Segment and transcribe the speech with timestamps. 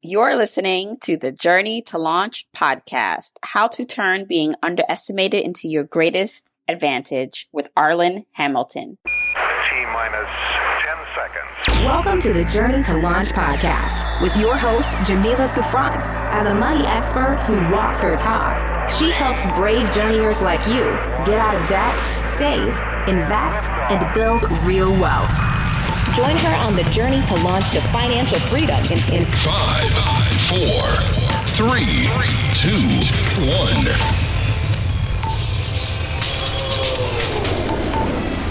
[0.00, 5.82] You're listening to the Journey to Launch podcast How to Turn Being Underestimated into Your
[5.82, 8.96] Greatest Advantage with Arlan Hamilton.
[9.04, 10.28] T minus
[10.84, 11.84] 10 seconds.
[11.84, 16.08] Welcome to the Journey to Launch podcast with your host, Jamila Souffrant.
[16.32, 20.84] As a money expert who walks her talk, she helps brave journeyers like you
[21.26, 22.68] get out of debt, save,
[23.08, 25.28] invest, and build real wealth.
[26.14, 29.92] Join her on the journey to launch to financial freedom in, in Five,
[30.48, 30.96] four,
[31.50, 32.08] three,
[32.54, 32.76] two,
[33.46, 33.84] one.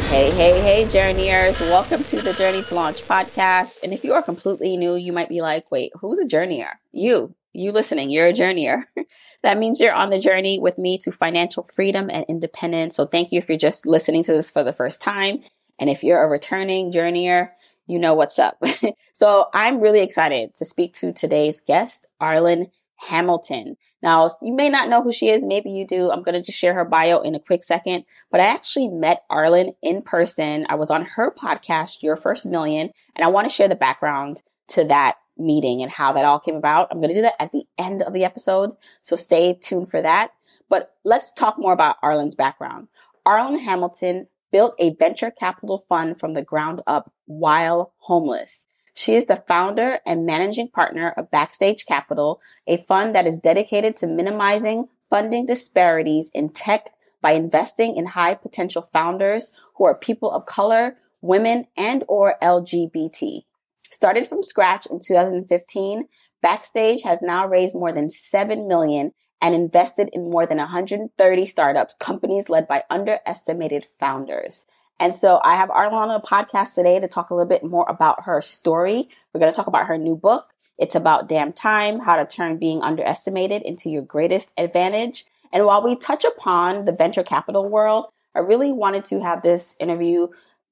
[0.07, 1.59] Hey, hey, hey, journeyers.
[1.59, 3.79] Welcome to the Journey to Launch podcast.
[3.83, 6.71] And if you are completely new, you might be like, wait, who's a journeyer?
[6.91, 8.81] You, you listening, you're a journeyer.
[9.43, 12.95] that means you're on the journey with me to financial freedom and independence.
[12.95, 15.41] So thank you if you're just listening to this for the first time.
[15.79, 17.49] And if you're a returning journeyer,
[17.85, 18.61] you know what's up.
[19.13, 23.77] so I'm really excited to speak to today's guest, Arlan Hamilton.
[24.01, 25.43] Now, you may not know who she is.
[25.43, 26.11] Maybe you do.
[26.11, 28.05] I'm going to just share her bio in a quick second.
[28.29, 30.65] But I actually met Arlan in person.
[30.69, 34.43] I was on her podcast, Your First Million, and I want to share the background
[34.69, 36.89] to that meeting and how that all came about.
[36.91, 38.71] I'm going to do that at the end of the episode.
[39.01, 40.31] So stay tuned for that.
[40.69, 42.87] But let's talk more about Arlan's background.
[43.25, 48.65] Arlan Hamilton built a venture capital fund from the ground up while homeless.
[48.91, 53.95] She is the founder and managing partner of Backstage Capital, a fund that is dedicated
[53.97, 56.89] to minimizing funding disparities in tech
[57.21, 63.43] by investing in high potential founders who are people of color, women, and or LGBT.
[63.91, 66.07] Started from scratch in 2015,
[66.41, 69.11] Backstage has now raised more than 7 million
[69.41, 74.65] and invested in more than 130 startups, companies led by underestimated founders.
[74.99, 77.85] And so I have Arlan on a podcast today to talk a little bit more
[77.87, 79.09] about her story.
[79.33, 80.47] We're going to talk about her new book.
[80.77, 85.25] It's about damn time, how to turn being underestimated into your greatest advantage.
[85.51, 89.75] And while we touch upon the venture capital world, I really wanted to have this
[89.79, 90.27] interview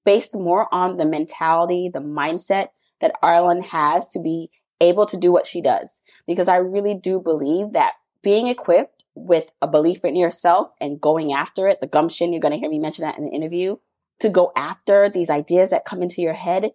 [0.05, 2.69] based more on the mentality, the mindset
[3.01, 4.49] that Arlan has to be
[4.79, 6.01] able to do what she does.
[6.27, 7.93] Because I really do believe that
[8.25, 12.51] being equipped with a belief in yourself and going after it, the gumption, you're going
[12.51, 13.77] to hear me mention that in the interview,
[14.19, 16.71] to go after these ideas that come into your head,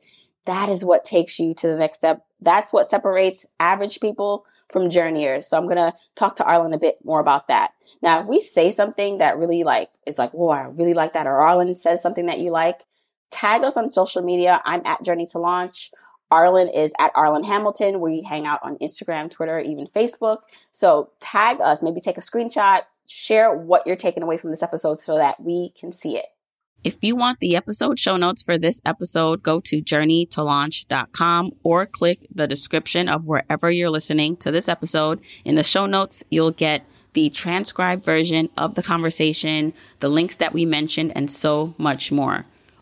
[0.46, 2.24] that is what takes you to the next step.
[2.40, 5.48] That's what separates average people from journeyers.
[5.48, 7.72] So I'm going to talk to Arlan a bit more about that.
[8.00, 11.26] Now, if we say something that really like, is like, whoa, I really like that,
[11.26, 12.84] or Arlan says something that you like,
[13.32, 14.62] tag us on social media.
[14.64, 15.90] I'm at Journey to Launch
[16.30, 18.00] Arlan is at Arlan Hamilton.
[18.00, 20.38] We hang out on Instagram, Twitter, even Facebook.
[20.72, 25.02] So tag us, maybe take a screenshot, share what you're taking away from this episode
[25.02, 26.26] so that we can see it.
[26.82, 32.26] If you want the episode show notes for this episode, go to journeytolaunch.com or click
[32.34, 35.20] the description of wherever you're listening to this episode.
[35.44, 40.54] In the show notes, you'll get the transcribed version of the conversation, the links that
[40.54, 42.46] we mentioned, and so much more.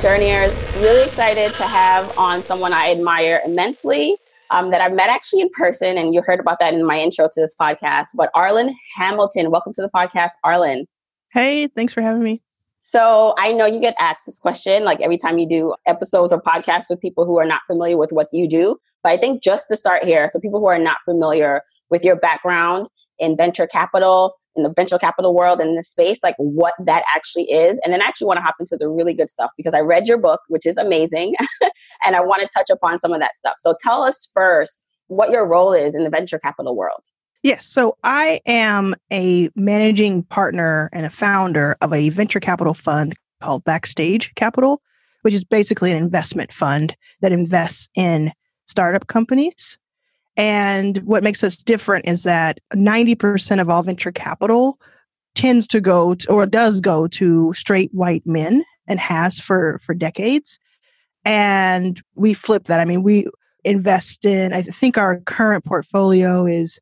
[0.00, 4.16] Journeyers, really excited to have on someone I admire immensely
[4.50, 7.26] um, that I've met actually in person, and you heard about that in my intro
[7.26, 8.06] to this podcast.
[8.14, 10.84] But Arlan Hamilton, welcome to the podcast, Arlan.
[11.32, 12.40] Hey, thanks for having me.
[12.78, 16.40] So I know you get asked this question like every time you do episodes or
[16.40, 18.76] podcasts with people who are not familiar with what you do.
[19.02, 22.14] But I think just to start here, so people who are not familiar with your
[22.14, 22.86] background
[23.18, 27.50] in venture capital, in the venture capital world and the space, like what that actually
[27.50, 27.80] is.
[27.82, 30.06] And then I actually want to hop into the really good stuff because I read
[30.06, 31.34] your book, which is amazing,
[32.04, 33.54] and I want to touch upon some of that stuff.
[33.58, 37.00] So tell us first what your role is in the venture capital world.
[37.42, 37.64] Yes.
[37.64, 43.64] So I am a managing partner and a founder of a venture capital fund called
[43.64, 44.82] Backstage Capital,
[45.22, 48.32] which is basically an investment fund that invests in
[48.66, 49.78] startup companies
[50.38, 54.78] and what makes us different is that 90% of all venture capital
[55.34, 59.94] tends to go to, or does go to straight white men and has for, for
[59.94, 60.60] decades.
[61.24, 62.80] And we flip that.
[62.80, 63.26] I mean, we
[63.64, 66.78] invest in, I think our current portfolio is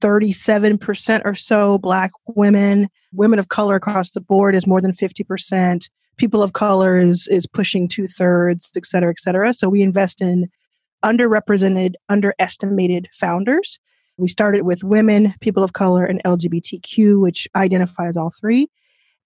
[0.00, 2.88] 37% or so Black women.
[3.12, 5.88] Women of color across the board is more than 50%.
[6.16, 9.52] People of color is, is pushing two thirds, et cetera, et cetera.
[9.52, 10.48] So we invest in
[11.04, 13.78] underrepresented, underestimated founders.
[14.16, 18.68] We started with women, people of color, and LGBTQ, which identifies all three,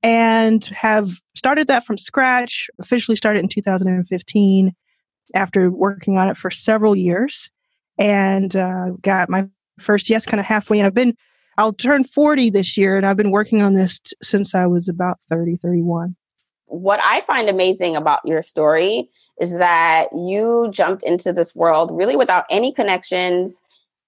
[0.02, 2.69] and have started that from scratch.
[2.78, 4.74] Officially started in 2015
[5.34, 7.50] after working on it for several years
[7.98, 9.48] and uh, got my
[9.78, 10.78] first yes kind of halfway.
[10.78, 11.14] And I've been,
[11.56, 14.88] I'll turn 40 this year, and I've been working on this t- since I was
[14.88, 16.16] about 30, 31
[16.72, 22.16] what I find amazing about your story is that you jumped into this world really
[22.16, 23.60] without any connections,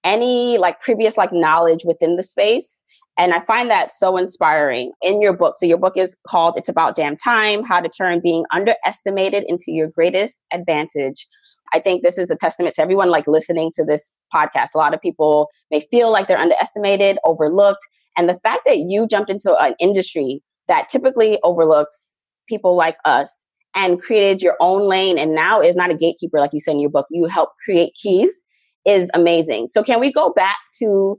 [0.02, 2.82] any like previous like knowledge within the space.
[3.18, 5.56] And I find that so inspiring in your book.
[5.58, 9.66] So your book is called It's About Damn Time, How to Turn Being Underestimated into
[9.68, 11.28] Your Greatest Advantage.
[11.74, 14.68] I think this is a testament to everyone like listening to this podcast.
[14.74, 17.86] A lot of people may feel like they're underestimated, overlooked.
[18.16, 22.16] And the fact that you jumped into an industry that typically overlooks
[22.48, 23.44] people like us
[23.74, 26.80] and created your own lane and now is not a gatekeeper like you said in
[26.80, 27.06] your book.
[27.10, 28.44] You help create keys
[28.86, 29.68] is amazing.
[29.68, 31.18] So can we go back to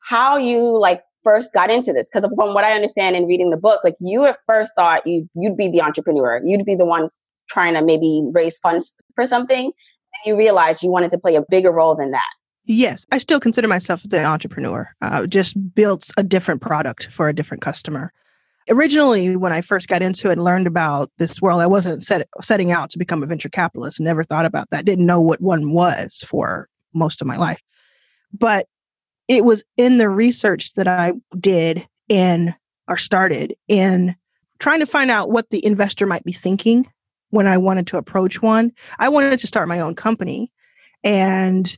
[0.00, 2.10] how you like first got into this?
[2.10, 5.28] Because from what i understand in reading the book like you at first thought you
[5.34, 6.40] you'd be the entrepreneur.
[6.44, 7.08] You'd be the one
[7.48, 9.66] trying to maybe raise funds for something.
[9.66, 12.30] And you realized you wanted to play a bigger role than that.
[12.66, 14.88] Yes, I still consider myself the entrepreneur.
[15.02, 18.12] Uh, just built a different product for a different customer
[18.70, 22.26] originally when i first got into it and learned about this world i wasn't set,
[22.42, 24.00] setting out to become a venture capitalist.
[24.00, 24.84] Never thought about that.
[24.84, 27.60] Didn't know what one was for most of my life.
[28.32, 28.66] But
[29.28, 32.54] it was in the research that i did in
[32.88, 34.14] or started in
[34.58, 36.86] trying to find out what the investor might be thinking
[37.30, 38.72] when i wanted to approach one.
[38.98, 40.50] I wanted to start my own company
[41.02, 41.76] and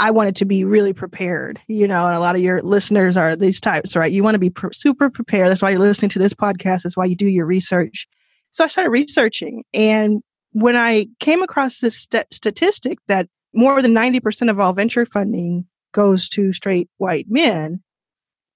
[0.00, 3.36] I wanted to be really prepared, you know, and a lot of your listeners are
[3.36, 4.10] these types, right?
[4.10, 5.48] You want to be pr- super prepared.
[5.48, 6.82] That's why you're listening to this podcast.
[6.82, 8.06] That's why you do your research.
[8.50, 9.64] So I started researching.
[9.72, 10.22] And
[10.52, 15.66] when I came across this st- statistic that more than 90% of all venture funding
[15.92, 17.82] goes to straight white men,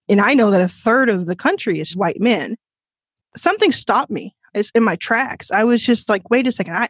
[0.09, 2.57] and I know that a third of the country is white men,
[3.37, 5.51] something stopped me it's in my tracks.
[5.51, 6.75] I was just like, wait a second.
[6.75, 6.89] I,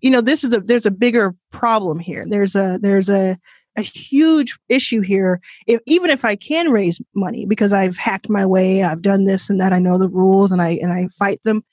[0.00, 2.24] you know, this is a, there's a bigger problem here.
[2.26, 3.36] There's a, there's a,
[3.76, 5.40] a huge issue here.
[5.66, 9.48] If, even if I can raise money because I've hacked my way, I've done this
[9.48, 11.64] and that, I know the rules and I and I fight them.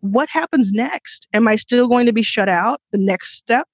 [0.00, 1.28] What happens next?
[1.32, 2.80] Am I still going to be shut out?
[2.90, 3.68] The next step,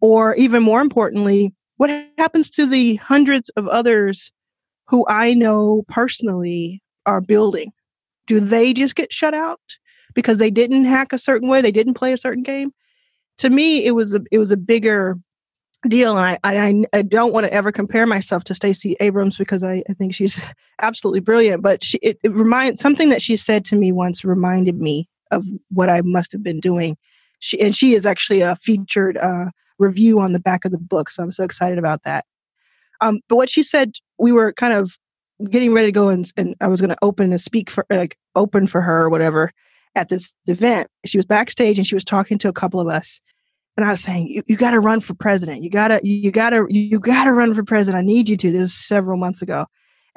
[0.00, 4.32] or even more importantly, what happens to the hundreds of others
[4.86, 7.72] who I know personally are building?
[8.26, 9.60] Do they just get shut out
[10.14, 11.60] because they didn't hack a certain way?
[11.60, 12.72] They didn't play a certain game?
[13.38, 15.18] To me, it was a it was a bigger
[15.86, 19.62] deal and I, I i don't want to ever compare myself to stacey abrams because
[19.62, 20.40] i, I think she's
[20.82, 24.80] absolutely brilliant but she it, it reminds something that she said to me once reminded
[24.80, 26.96] me of what i must have been doing.
[27.40, 31.10] She and she is actually a featured uh, review on the back of the book
[31.10, 32.24] so i'm so excited about that.
[33.00, 34.98] Um, but what she said we were kind of
[35.48, 38.18] getting ready to go and, and i was going to open and speak for like
[38.34, 39.52] open for her or whatever
[39.94, 40.88] at this event.
[41.04, 43.20] She was backstage and she was talking to a couple of us
[43.78, 45.62] and I was saying, you, you got to run for president.
[45.62, 48.02] You got to, you got to, you got to run for president.
[48.02, 48.50] I need you to.
[48.50, 49.66] This is several months ago.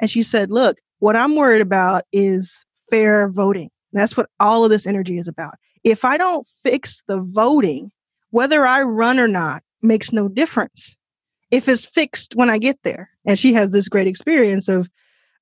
[0.00, 3.70] And she said, look, what I'm worried about is fair voting.
[3.92, 5.54] That's what all of this energy is about.
[5.84, 7.92] If I don't fix the voting,
[8.30, 10.96] whether I run or not makes no difference.
[11.52, 13.10] If it's fixed when I get there.
[13.24, 14.90] And she has this great experience of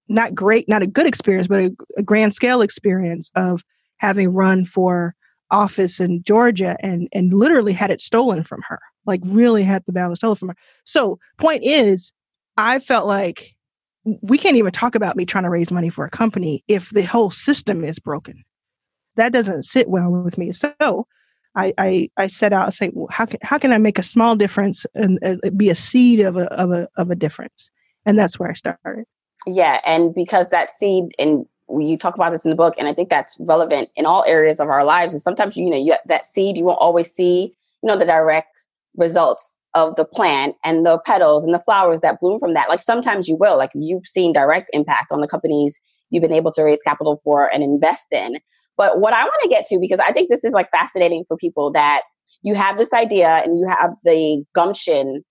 [0.09, 3.65] not great, not a good experience, but a, a grand scale experience of
[3.97, 5.15] having run for
[5.51, 8.81] office in Georgia and and literally had it stolen from her.
[9.07, 10.57] Like really had the ballot stolen from her.
[10.85, 12.13] So point is,
[12.57, 13.57] I felt like
[14.05, 17.03] we can't even talk about me trying to raise money for a company if the
[17.03, 18.45] whole system is broken.
[19.17, 20.53] That doesn't sit well with me.
[20.53, 21.07] So
[21.55, 24.05] I I, I set out to say, well, how can how can I make a
[24.05, 27.71] small difference and uh, be a seed of a of a of a difference?
[28.07, 29.05] And that's where I started.
[29.47, 31.47] Yeah, and because that seed and
[31.79, 34.61] you talk about this in the book, and I think that's relevant in all areas
[34.61, 35.13] of our lives.
[35.13, 38.49] And sometimes, you know, you, that seed, you won't always see, you know, the direct
[38.97, 42.69] results of the plant and the petals and the flowers that bloom from that.
[42.69, 46.51] Like sometimes you will, like you've seen direct impact on the companies you've been able
[46.53, 48.39] to raise capital for and invest in.
[48.77, 51.37] But what I want to get to, because I think this is like fascinating for
[51.37, 52.03] people that
[52.43, 55.23] you have this idea and you have the gumption,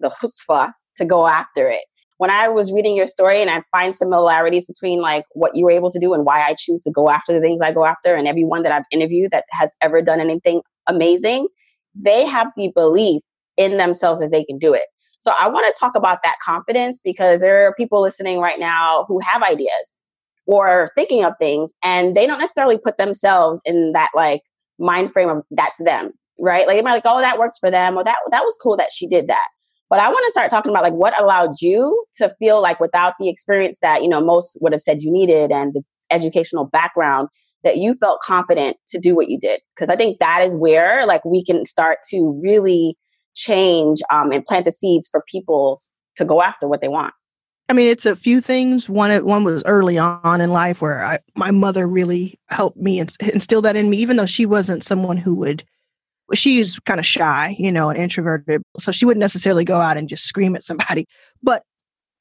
[0.00, 1.84] the chutzpah to go after it
[2.18, 5.70] when I was reading your story and I find similarities between like what you were
[5.70, 8.14] able to do and why I choose to go after the things I go after
[8.14, 11.48] and everyone that I've interviewed that has ever done anything amazing,
[11.94, 13.22] they have the belief
[13.56, 14.84] in themselves that they can do it.
[15.18, 19.04] So I want to talk about that confidence because there are people listening right now
[19.08, 20.00] who have ideas
[20.46, 24.42] or thinking of things and they don't necessarily put themselves in that like
[24.78, 26.66] mind frame of that's them, right?
[26.66, 28.90] Like they might like, oh, that works for them or that that was cool that
[28.92, 29.48] she did that.
[29.88, 33.14] But I want to start talking about like what allowed you to feel like without
[33.20, 37.28] the experience that, you know, most would have said you needed and the educational background
[37.62, 39.60] that you felt confident to do what you did.
[39.74, 42.96] Because I think that is where like we can start to really
[43.34, 45.78] change um, and plant the seeds for people
[46.16, 47.14] to go after what they want.
[47.68, 48.88] I mean, it's a few things.
[48.88, 53.12] One, one was early on in life where I, my mother really helped me and
[53.32, 55.64] instill that in me, even though she wasn't someone who would
[56.34, 58.62] she's kind of shy, you know, and introverted.
[58.78, 61.06] So she wouldn't necessarily go out and just scream at somebody.
[61.42, 61.62] But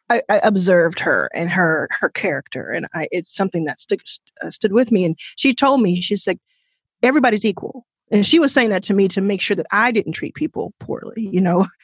[0.09, 4.01] I, I observed her and her her character, and I, it's something that stood
[4.43, 5.03] uh, stood with me.
[5.05, 6.39] And she told me, she's like,
[7.01, 10.11] everybody's equal, and she was saying that to me to make sure that I didn't
[10.11, 11.65] treat people poorly, you know.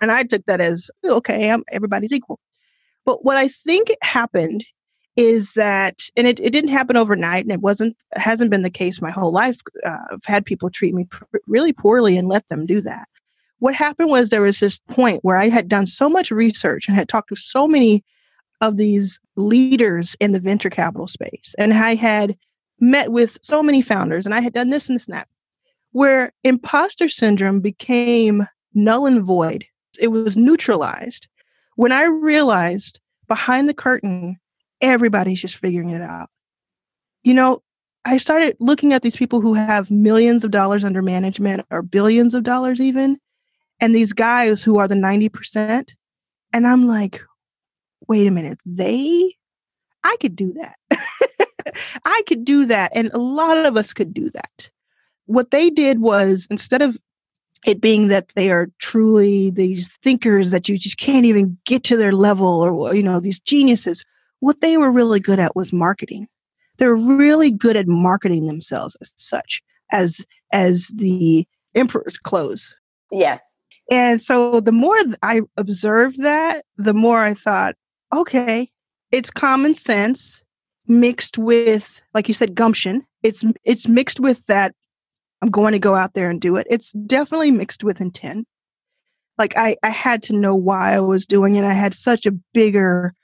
[0.00, 2.40] And I took that as okay, I'm, everybody's equal.
[3.04, 4.64] But what I think happened
[5.16, 9.00] is that, and it, it didn't happen overnight, and it wasn't hasn't been the case
[9.00, 9.56] my whole life.
[9.84, 13.08] Uh, I've had people treat me pr- really poorly and let them do that.
[13.58, 16.96] What happened was there was this point where I had done so much research and
[16.96, 18.04] had talked to so many
[18.60, 22.36] of these leaders in the venture capital space, and I had
[22.78, 25.28] met with so many founders, and I had done this and this and that,
[25.92, 29.64] where imposter syndrome became null and void.
[29.98, 31.26] It was neutralized
[31.76, 34.38] when I realized behind the curtain
[34.80, 36.30] everybody's just figuring it out.
[37.22, 37.62] You know,
[38.04, 42.34] I started looking at these people who have millions of dollars under management or billions
[42.34, 43.18] of dollars even,
[43.80, 45.90] and these guys who are the 90%.
[46.52, 47.20] And I'm like,
[48.06, 49.34] wait a minute, they,
[50.04, 50.76] I could do that.
[52.04, 52.92] I could do that.
[52.94, 54.70] And a lot of us could do that.
[55.26, 56.96] What they did was instead of
[57.66, 61.96] it being that they are truly these thinkers that you just can't even get to
[61.96, 64.04] their level or, you know, these geniuses,
[64.40, 66.28] what they were really good at was marketing.
[66.78, 69.62] They're really good at marketing themselves as such,
[69.92, 72.74] as as the emperor's clothes.
[73.10, 73.42] Yes.
[73.90, 77.76] And so the more I observed that, the more I thought,
[78.12, 78.70] okay,
[79.12, 80.42] it's common sense
[80.88, 83.06] mixed with, like you said, gumption.
[83.22, 84.74] It's it's mixed with that
[85.42, 86.66] I'm going to go out there and do it.
[86.70, 88.46] It's definitely mixed with intent.
[89.38, 91.64] Like I, I had to know why I was doing it.
[91.64, 93.14] I had such a bigger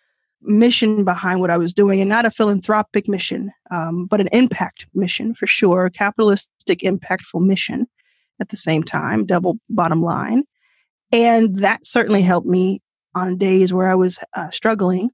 [0.43, 4.87] mission behind what I was doing, and not a philanthropic mission, um, but an impact
[4.95, 7.87] mission for sure, capitalistic, impactful mission
[8.41, 10.45] at the same time, double bottom line.
[11.13, 12.81] And that certainly helped me
[13.15, 15.11] on days where I was uh, struggling.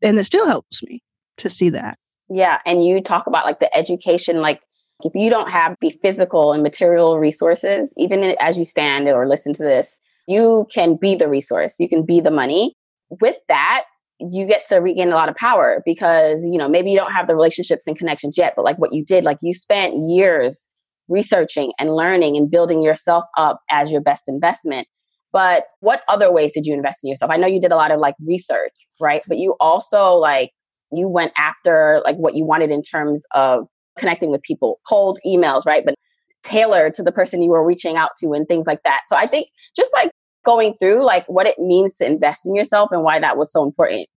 [0.00, 1.02] And it still helps me
[1.38, 1.98] to see that.
[2.28, 2.60] Yeah.
[2.64, 4.62] And you talk about like the education, like
[5.04, 9.52] if you don't have the physical and material resources, even as you stand or listen
[9.54, 9.98] to this,
[10.28, 12.74] you can be the resource, you can be the money.
[13.20, 13.84] With that,
[14.30, 17.26] you get to regain a lot of power because you know maybe you don't have
[17.26, 20.68] the relationships and connections yet but like what you did like you spent years
[21.08, 24.88] researching and learning and building yourself up as your best investment.
[25.32, 27.30] But what other ways did you invest in yourself?
[27.30, 29.22] I know you did a lot of like research right?
[29.26, 30.52] But you also like
[30.92, 33.66] you went after like what you wanted in terms of
[33.98, 35.84] connecting with people cold emails right?
[35.84, 35.94] But
[36.42, 39.02] tailored to the person you were reaching out to and things like that.
[39.06, 40.10] So i think just like
[40.44, 43.62] going through like what it means to invest in yourself and why that was so
[43.64, 44.08] important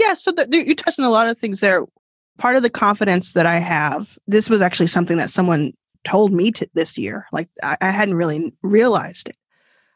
[0.00, 1.84] yeah, so the, you touched on a lot of things there.
[2.38, 5.72] Part of the confidence that I have, this was actually something that someone
[6.04, 7.26] told me to this year.
[7.32, 9.36] Like I, I hadn't really realized it.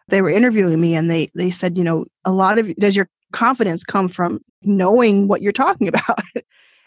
[0.09, 3.09] They were interviewing me and they they said, you know, a lot of does your
[3.33, 6.23] confidence come from knowing what you're talking about?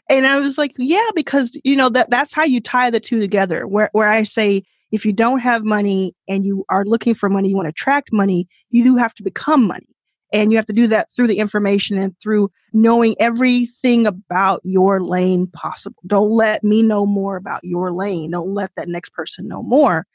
[0.07, 3.19] and I was like, yeah, because you know that that's how you tie the two
[3.19, 3.65] together.
[3.65, 7.49] Where where I say if you don't have money and you are looking for money,
[7.49, 9.87] you want to attract money, you do have to become money.
[10.33, 15.01] And you have to do that through the information and through knowing everything about your
[15.01, 16.01] lane possible.
[16.05, 18.31] Don't let me know more about your lane.
[18.31, 20.05] Don't let that next person know more.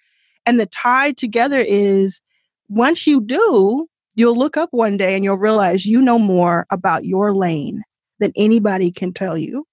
[0.44, 2.20] And the tie together is
[2.68, 7.06] once you do, you'll look up one day and you'll realize you know more about
[7.06, 7.82] your lane
[8.18, 9.66] than anybody can tell you.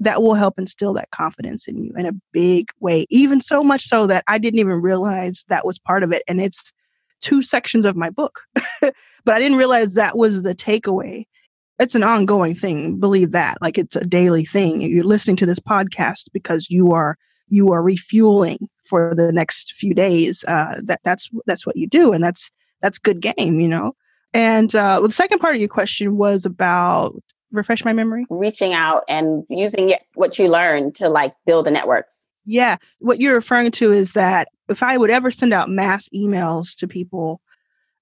[0.00, 3.86] That will help instill that confidence in you in a big way, even so much
[3.86, 6.22] so that I didn't even realize that was part of it.
[6.26, 6.72] And it's
[7.20, 8.40] two sections of my book.
[8.80, 8.94] but
[9.26, 11.26] I didn't realize that was the takeaway.
[11.78, 13.58] It's an ongoing thing, believe that.
[13.60, 14.80] Like it's a daily thing.
[14.80, 17.16] You're listening to this podcast because you are
[17.48, 20.44] you are refueling for the next few days.
[20.46, 22.50] Uh, that that's that's what you do, and that's
[22.82, 23.94] that's good game, you know.
[24.32, 28.26] And uh, well, the second part of your question was about refresh my memory.
[28.30, 32.28] Reaching out and using what you learned to like build the networks.
[32.44, 36.74] Yeah, what you're referring to is that if I would ever send out mass emails
[36.76, 37.40] to people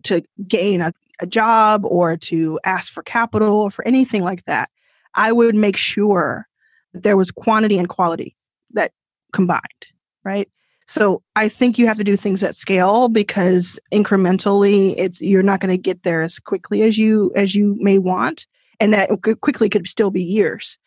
[0.05, 4.71] to gain a, a job or to ask for capital or for anything like that,
[5.15, 6.47] I would make sure
[6.93, 8.37] that there was quantity and quality
[8.73, 8.93] that
[9.33, 9.87] combined,
[10.25, 10.49] right?
[10.87, 15.61] So I think you have to do things at scale because incrementally it's you're not
[15.61, 18.47] going to get there as quickly as you as you may want
[18.81, 20.79] and that quickly could still be years.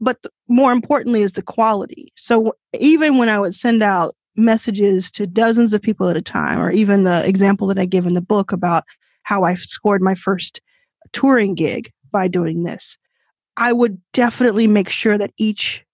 [0.00, 2.12] But more importantly is the quality.
[2.16, 6.60] So even when I would send out messages to dozens of people at a time
[6.60, 8.84] or even the example that I give in the book about
[9.22, 10.60] how I scored my first
[11.12, 12.98] touring gig by doing this,
[13.56, 15.84] I would definitely make sure that each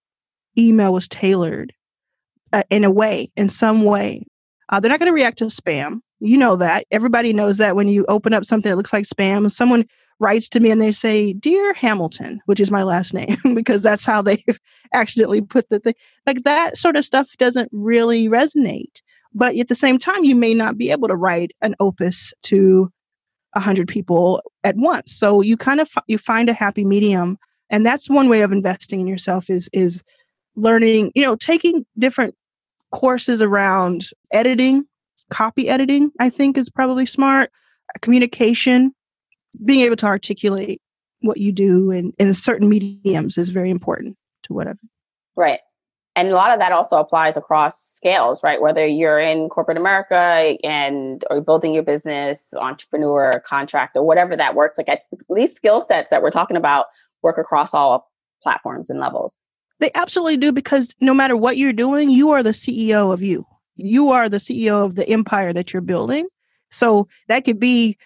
[0.58, 1.72] email was tailored
[2.52, 4.24] uh, in a way, in some way.
[4.70, 6.00] Uh, they're not going to react to spam.
[6.20, 6.84] You know that.
[6.90, 9.86] Everybody knows that when you open up something that looks like spam, someone
[10.20, 14.04] writes to me and they say, Dear Hamilton, which is my last name, because that's
[14.04, 14.44] how they
[14.94, 15.94] accidentally put the thing.
[16.26, 19.00] Like that sort of stuff doesn't really resonate.
[19.32, 22.90] But at the same time, you may not be able to write an opus to
[23.54, 25.12] a hundred people at once.
[25.12, 29.00] So you kind of you find a happy medium, and that's one way of investing
[29.00, 30.02] in yourself is is
[30.56, 31.12] learning.
[31.14, 32.34] You know, taking different
[32.90, 34.84] courses around editing,
[35.30, 36.10] copy editing.
[36.18, 37.50] I think is probably smart.
[38.02, 38.92] Communication,
[39.64, 40.80] being able to articulate
[41.20, 44.78] what you do in, in certain mediums is very important to whatever.
[45.36, 45.60] Right.
[46.16, 48.60] And a lot of that also applies across scales, right?
[48.60, 54.76] Whether you're in corporate America and or building your business, entrepreneur, contractor, whatever that works.
[54.76, 56.86] Like at least skill sets that we're talking about
[57.22, 58.10] work across all
[58.42, 59.46] platforms and levels.
[59.78, 63.46] They absolutely do because no matter what you're doing, you are the CEO of you.
[63.76, 66.26] You are the CEO of the empire that you're building.
[66.70, 67.96] So that could be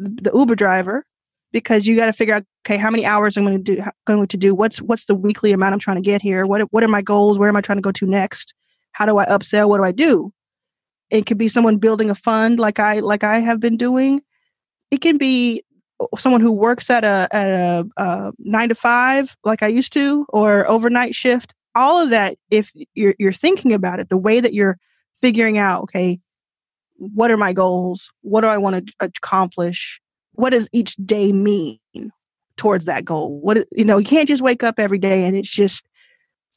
[0.00, 1.04] the Uber driver
[1.52, 4.26] because you got to figure out okay how many hours I'm going to do going
[4.26, 6.46] to do what's what's the weekly amount I'm trying to get here?
[6.46, 7.38] What what are my goals?
[7.38, 8.54] Where am I trying to go to next?
[8.92, 9.68] How do I upsell?
[9.68, 10.32] What do I do?
[11.10, 14.22] It could be someone building a fund like I like I have been doing.
[14.90, 15.64] It can be
[16.16, 20.26] someone who works at a at a, a 9 to 5 like I used to
[20.30, 21.54] or overnight shift.
[21.74, 24.78] All of that if you're you're thinking about it the way that you're
[25.20, 26.18] figuring out okay
[27.00, 28.10] what are my goals?
[28.20, 30.00] What do I want to accomplish?
[30.32, 31.78] What does each day mean
[32.56, 33.40] towards that goal?
[33.40, 35.88] What you know, you can't just wake up every day and it's just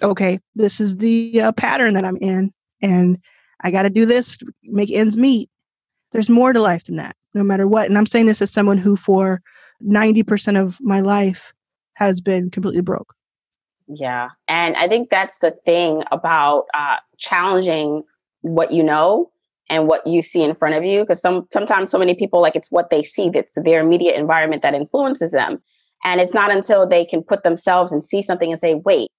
[0.01, 0.39] okay.
[0.55, 3.17] This is the uh, pattern that I'm in, and
[3.61, 5.49] I got to do this, make ends meet.
[6.11, 7.87] There's more to life than that, no matter what.
[7.87, 9.41] And I'm saying this as someone who, for
[9.81, 11.53] 90% of my life,
[11.93, 13.15] has been completely broke.
[13.87, 14.29] Yeah.
[14.47, 18.03] And I think that's the thing about uh, challenging
[18.41, 19.31] what you know
[19.69, 22.55] and what you see in front of you because some sometimes so many people like
[22.55, 25.59] it's what they see that's their immediate environment that influences them.
[26.03, 29.09] And it's not until they can put themselves and see something and say wait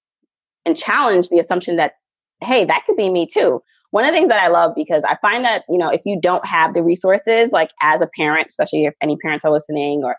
[0.67, 1.95] and challenge the assumption that
[2.43, 3.61] hey that could be me too.
[3.91, 6.21] One of the things that i love because i find that you know if you
[6.21, 10.17] don't have the resources like as a parent especially if any parents are listening or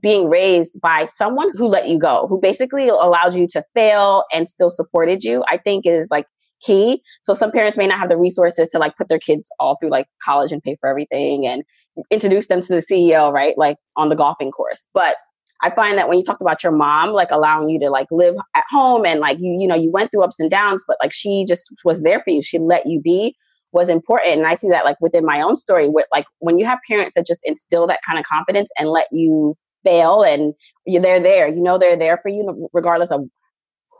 [0.00, 4.48] being raised by someone who let you go who basically allowed you to fail and
[4.48, 6.26] still supported you i think is like
[6.64, 7.02] key.
[7.22, 9.90] So some parents may not have the resources to like put their kids all through
[9.90, 11.62] like college and pay for everything and
[12.10, 13.56] introduce them to the CEO, right?
[13.58, 14.88] Like on the golfing course.
[14.94, 15.16] But
[15.62, 18.34] I find that when you talk about your mom, like allowing you to like live
[18.54, 21.12] at home and like you, you know, you went through ups and downs, but like
[21.12, 22.42] she just was there for you.
[22.42, 23.36] She let you be
[23.72, 24.38] was important.
[24.38, 27.14] And I see that like within my own story with like when you have parents
[27.14, 30.52] that just instill that kind of confidence and let you fail and
[30.86, 33.28] they're there, you know they're there for you regardless of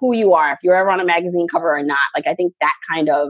[0.02, 2.00] who you are, if you're ever on a magazine cover or not.
[2.14, 3.28] Like I think that kind of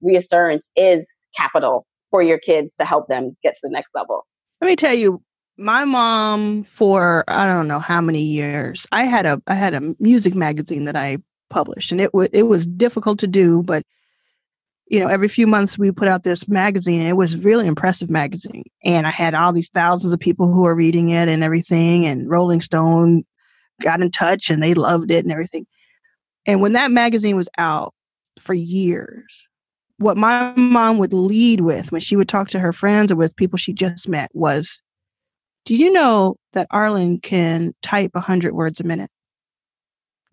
[0.00, 4.24] reassurance is capital for your kids to help them get to the next level.
[4.60, 5.20] Let me tell you,
[5.58, 8.86] my mom for I don't know how many years.
[8.92, 11.18] I had a I had a music magazine that I
[11.50, 13.82] published and it was it was difficult to do, but
[14.86, 18.10] you know, every few months we put out this magazine and it was really impressive
[18.10, 18.64] magazine.
[18.84, 22.30] And I had all these thousands of people who were reading it and everything and
[22.30, 23.24] Rolling Stone
[23.80, 25.66] got in touch and they loved it and everything.
[26.46, 27.94] And when that magazine was out
[28.40, 29.46] for years,
[29.98, 33.36] what my mom would lead with when she would talk to her friends or with
[33.36, 34.80] people she just met was,
[35.64, 39.10] Do you know that Arlan can type 100 words a minute?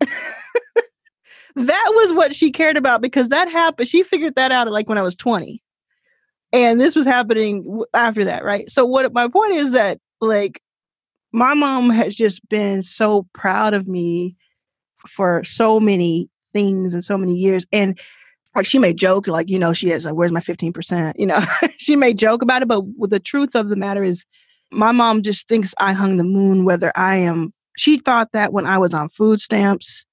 [0.00, 3.88] that was what she cared about because that happened.
[3.88, 5.62] She figured that out like when I was 20.
[6.52, 8.68] And this was happening after that, right?
[8.68, 10.60] So, what my point is that, like,
[11.32, 14.36] my mom has just been so proud of me
[15.08, 17.64] for so many things and so many years.
[17.72, 17.98] And
[18.54, 21.14] like she may joke, like, you know, she is like, where's my 15%?
[21.16, 21.44] You know,
[21.78, 24.24] she may joke about it, but the truth of the matter is
[24.72, 28.66] my mom just thinks I hung the moon, whether I am, she thought that when
[28.66, 30.04] I was on food stamps,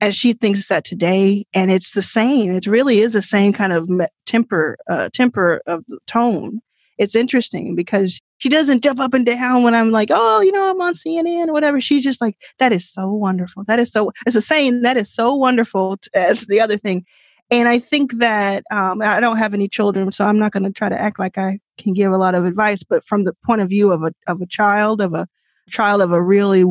[0.00, 2.52] and she thinks that today, and it's the same.
[2.52, 3.88] It really is the same kind of
[4.24, 6.60] temper, uh, temper of tone.
[7.00, 10.70] It's interesting because she doesn't jump up and down when I'm like, oh, you know,
[10.70, 11.80] I'm on CNN or whatever.
[11.80, 13.64] She's just like, that is so wonderful.
[13.64, 17.06] That is so, it's a saying that is so wonderful as the other thing.
[17.50, 20.70] And I think that um, I don't have any children, so I'm not going to
[20.70, 22.82] try to act like I can give a lot of advice.
[22.82, 25.26] But from the point of view of a of a child of a
[25.70, 26.64] child of a really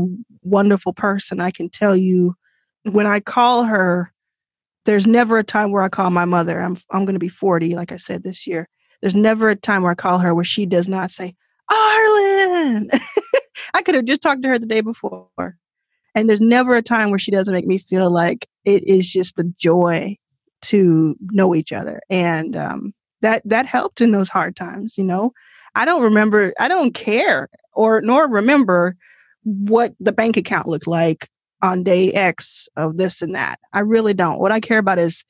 [0.44, 2.36] wonderful person, I can tell you
[2.84, 4.14] when I call her,
[4.86, 6.62] there's never a time where I call my mother.
[6.62, 8.70] I'm I'm going to be 40, like I said this year.
[9.02, 11.36] There's never a time where I call her where she does not say,
[11.72, 12.90] Arlan.
[13.74, 15.58] I could have just talked to her the day before.
[16.16, 19.36] And there's never a time where she doesn't make me feel like it is just
[19.36, 20.18] the joy
[20.64, 22.02] to know each other.
[22.10, 25.32] And um, that that helped in those hard times, you know.
[25.76, 28.96] I don't remember, I don't care or nor remember
[29.44, 31.30] what the bank account looked like
[31.62, 33.60] on day X of this and that.
[33.72, 34.40] I really don't.
[34.40, 35.24] What I care about is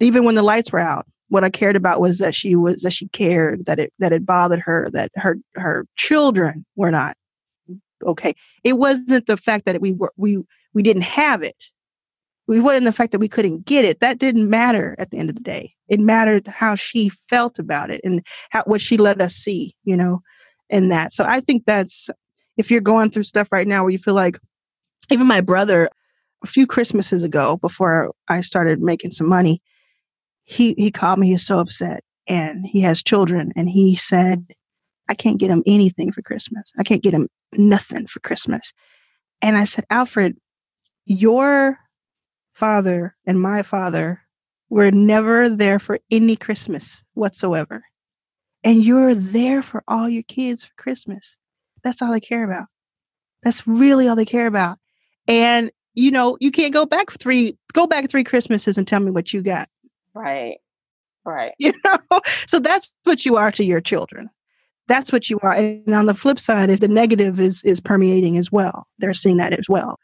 [0.00, 2.92] even when the lights were out, what I cared about was that she was that
[2.92, 7.16] she cared, that it that it bothered her, that her her children were not
[8.04, 8.34] okay.
[8.64, 10.42] It wasn't the fact that we were we
[10.74, 11.64] we didn't have it.
[12.46, 13.98] We wasn't the fact that we couldn't get it.
[14.00, 15.74] That didn't matter at the end of the day.
[15.88, 19.96] It mattered how she felt about it and how what she let us see, you
[19.96, 20.20] know,
[20.70, 21.12] in that.
[21.12, 22.08] So I think that's
[22.56, 24.38] if you're going through stuff right now where you feel like
[25.10, 25.88] even my brother
[26.44, 29.60] a few Christmases ago, before I started making some money,
[30.46, 31.28] he he called me.
[31.28, 34.46] He's so upset, and he has children, and he said,
[35.08, 36.72] "I can't get him anything for Christmas.
[36.78, 38.72] I can't get him nothing for Christmas."
[39.42, 40.38] And I said, Alfred,
[41.04, 41.78] your
[42.54, 44.22] father and my father
[44.68, 47.84] were never there for any Christmas whatsoever.
[48.64, 51.36] And you're there for all your kids for Christmas.
[51.84, 52.66] That's all they care about.
[53.42, 54.78] That's really all they care about.
[55.28, 59.10] And you know, you can't go back three go back three Christmases and tell me
[59.10, 59.68] what you got.
[60.16, 60.58] Right.
[61.24, 61.52] Right.
[61.58, 61.98] You know?
[62.46, 64.30] So that's what you are to your children.
[64.88, 65.52] That's what you are.
[65.52, 69.36] And on the flip side, if the negative is is permeating as well, they're seeing
[69.38, 69.98] that as well.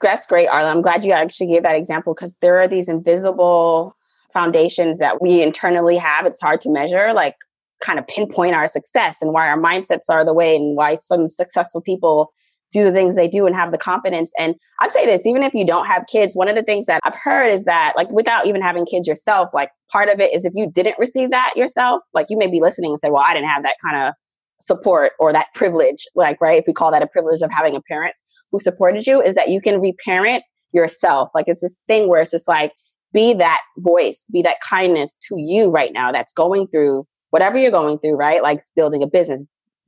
[0.00, 0.70] That's great, Arla.
[0.70, 3.96] I'm glad you actually gave that example because there are these invisible
[4.32, 6.24] foundations that we internally have.
[6.24, 7.36] It's hard to measure, like
[7.80, 11.28] kind of pinpoint our success and why our mindsets are the way and why some
[11.28, 12.32] successful people
[12.72, 14.32] do the things they do and have the confidence.
[14.38, 17.00] And I'd say this, even if you don't have kids, one of the things that
[17.04, 20.44] I've heard is that, like, without even having kids yourself, like, part of it is
[20.44, 23.34] if you didn't receive that yourself, like, you may be listening and say, well, I
[23.34, 24.14] didn't have that kind of
[24.60, 26.58] support or that privilege, like, right?
[26.58, 28.14] If we call that a privilege of having a parent
[28.50, 31.28] who supported you, is that you can reparent yourself.
[31.34, 32.72] Like, it's this thing where it's just like,
[33.12, 37.70] be that voice, be that kindness to you right now that's going through whatever you're
[37.70, 38.42] going through, right?
[38.42, 39.44] Like building a business,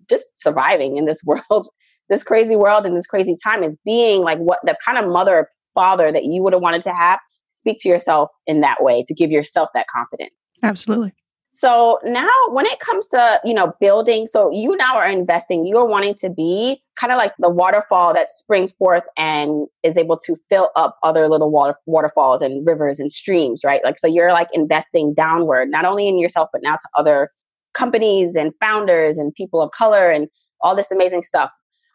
[0.08, 1.68] just surviving in this world
[2.08, 5.36] this crazy world and this crazy time is being like what the kind of mother
[5.36, 7.18] or father that you would have wanted to have
[7.52, 10.34] speak to yourself in that way to give yourself that confidence.
[10.62, 11.14] Absolutely.
[11.50, 15.76] So now when it comes to you know building so you now are investing you
[15.78, 20.18] are wanting to be kind of like the waterfall that springs forth and is able
[20.18, 23.84] to fill up other little water, waterfalls and rivers and streams right?
[23.84, 27.30] Like so you're like investing downward not only in yourself but now to other
[27.72, 30.28] companies and founders and people of color and
[30.60, 31.50] all this amazing stuff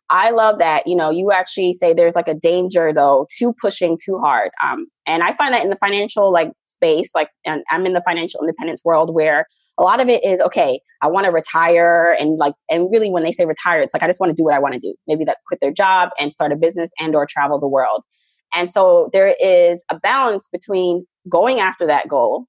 [0.10, 3.98] I love that, you know, you actually say there's like a danger though to pushing
[4.04, 4.50] too hard.
[4.64, 8.02] Um, and I find that in the financial like space, like and I'm in the
[8.06, 9.46] financial independence world where
[9.78, 13.24] a lot of it is okay, I want to retire and like and really when
[13.24, 14.96] they say retire, it's like I just want to do what I want to do.
[15.08, 18.04] Maybe that's quit their job and start a business and or travel the world.
[18.54, 22.46] And so there is a balance between going after that goal,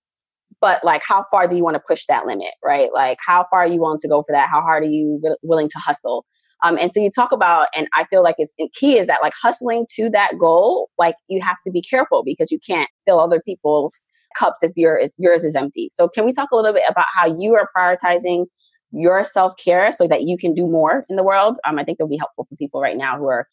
[0.62, 2.88] but like how far do you want to push that limit, right?
[2.92, 4.48] Like how far are you willing to go for that?
[4.48, 6.24] How hard are you willing to hustle?
[6.62, 9.32] Um, and so you talk about, and I feel like it's key is that like
[9.40, 13.40] hustling to that goal, like you have to be careful because you can't fill other
[13.44, 15.90] people's cups if your yours is empty.
[15.92, 18.46] So can we talk a little bit about how you are prioritizing
[18.92, 21.58] your self care so that you can do more in the world?
[21.66, 23.46] Um, I think it'll be helpful for people right now who are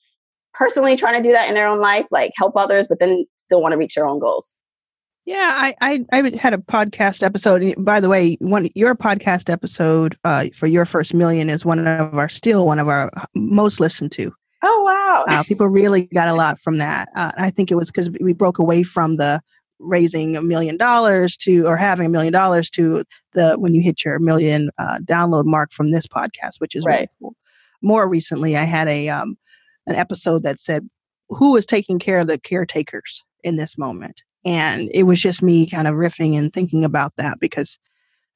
[0.53, 3.61] personally trying to do that in their own life, like help others, but then still
[3.61, 4.59] want to reach their own goals.
[5.27, 7.75] Yeah, I, I, I had a podcast episode.
[7.77, 12.17] By the way, one your podcast episode uh, for your first million is one of
[12.17, 14.33] our still one of our most listened to.
[14.63, 15.25] Oh wow!
[15.27, 17.09] Uh, people really got a lot from that.
[17.13, 19.41] Uh, I think it was because we broke away from the
[19.79, 24.05] raising a million dollars to or having a million dollars to the when you hit
[24.05, 26.99] your million uh, download mark from this podcast, which is right.
[26.99, 27.35] Really cool.
[27.81, 29.37] More recently, I had a um,
[29.87, 30.87] an episode that said,
[31.27, 35.69] "Who is taking care of the caretakers in this moment?" And it was just me
[35.69, 37.77] kind of riffing and thinking about that because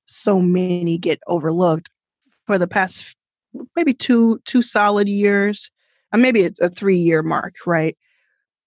[0.06, 1.89] so many get overlooked
[2.45, 3.15] for the past
[3.76, 5.71] maybe two two solid years,
[6.12, 7.97] uh, maybe a, a three year mark, right?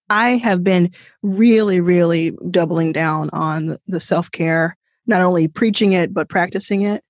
[0.08, 0.90] I have been
[1.22, 4.76] really, really doubling down on the self care,
[5.06, 7.04] not only preaching it, but practicing it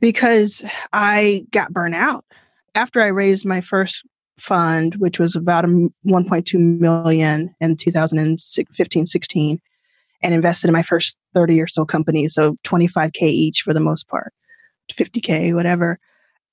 [0.00, 2.24] because I got burnt out.
[2.76, 4.06] After I raised my first
[4.38, 9.60] fund, which was about 1.2 million in 2015 16.
[10.22, 12.34] and invested in my first 30 or so companies.
[12.34, 14.32] So 25K each for the most part,
[14.92, 15.98] 50K, whatever.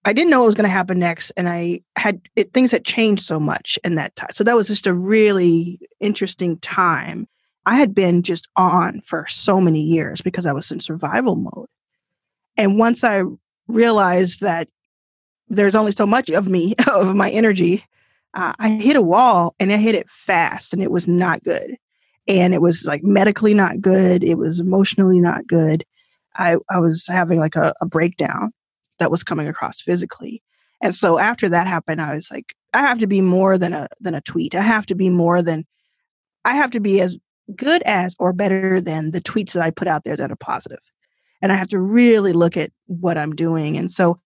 [0.06, 1.32] I didn't know what was going to happen next.
[1.38, 4.32] And I had it, things had changed so much in that time.
[4.34, 7.28] So that was just a really interesting time.
[7.66, 11.68] I had been just on for so many years because I was in survival mode.
[12.58, 13.24] And once I
[13.68, 14.68] realized that
[15.48, 17.84] there's only so much of me, of my energy,
[18.34, 21.78] uh, I hit a wall and I hit it fast and it was not good.
[22.28, 24.24] And it was like medically not good.
[24.24, 25.84] It was emotionally not good.
[26.36, 28.52] I, I was having like a, a breakdown
[29.00, 30.42] that was coming across physically.
[30.82, 33.88] And so after that happened, I was like, I have to be more than a
[34.00, 34.56] than a tweet.
[34.56, 35.66] I have to be more than
[36.44, 37.18] I have to be as
[37.56, 40.80] good as or better than the tweets that I put out there that are positive.
[41.42, 43.78] And I have to really look at what I'm doing.
[43.78, 44.20] And so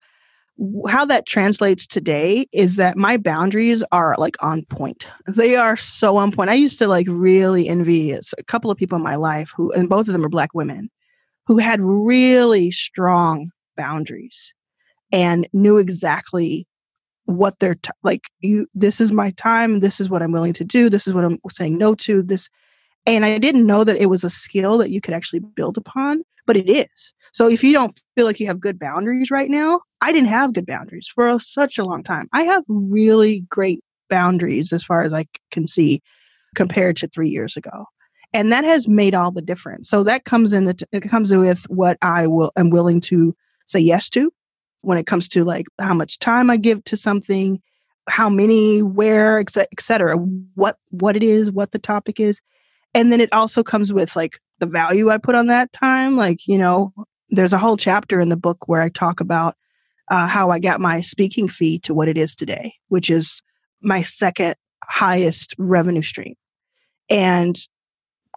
[0.87, 5.07] how that translates today is that my boundaries are like on point.
[5.27, 6.49] They are so on point.
[6.49, 9.89] I used to like really envy a couple of people in my life who, and
[9.89, 10.89] both of them are black women,
[11.45, 14.53] who had really strong boundaries
[15.11, 16.67] and knew exactly
[17.25, 18.23] what they're t- like.
[18.39, 19.79] You, this is my time.
[19.79, 20.89] This is what I'm willing to do.
[20.89, 22.23] This is what I'm saying no to.
[22.23, 22.49] This,
[23.05, 26.23] and I didn't know that it was a skill that you could actually build upon,
[26.47, 27.13] but it is.
[27.33, 30.53] So if you don't feel like you have good boundaries right now, I didn't have
[30.53, 32.27] good boundaries for a, such a long time.
[32.33, 36.01] I have really great boundaries as far as I can see
[36.55, 37.85] compared to three years ago.
[38.33, 39.89] And that has made all the difference.
[39.89, 43.35] So that comes in the, t- it comes with what I will, am willing to
[43.67, 44.31] say yes to
[44.81, 47.61] when it comes to like how much time I give to something,
[48.09, 50.15] how many, where, et cetera,
[50.55, 52.41] what, what it is, what the topic is.
[52.93, 56.15] And then it also comes with like the value I put on that time.
[56.15, 56.93] Like, you know,
[57.29, 59.55] there's a whole chapter in the book where I talk about
[60.09, 63.41] uh, how I got my speaking fee to what it is today, which is
[63.81, 66.35] my second highest revenue stream.
[67.09, 67.57] And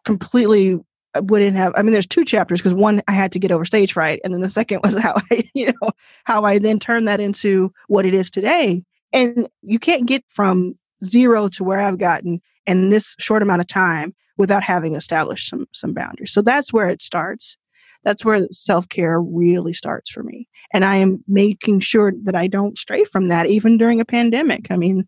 [0.05, 0.79] completely
[1.17, 3.93] wouldn't have i mean there's two chapters because one i had to get over stage
[3.93, 5.91] fright and then the second was how i you know
[6.25, 8.83] how i then turned that into what it is today
[9.13, 13.67] and you can't get from zero to where i've gotten in this short amount of
[13.67, 16.33] time without having established some some boundaries.
[16.33, 17.57] So that's where it starts.
[18.03, 20.49] That's where self-care really starts for me.
[20.73, 24.71] And i am making sure that i don't stray from that even during a pandemic.
[24.71, 25.07] I mean